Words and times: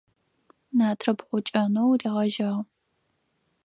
Натрыб 0.77 1.19
гъукӀэнэу 1.27 1.91
ригъэжьагъ. 1.99 2.53